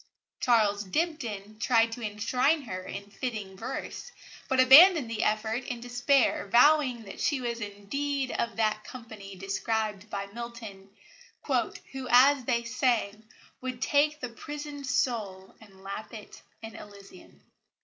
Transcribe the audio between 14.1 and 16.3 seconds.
the prisoned soul And lap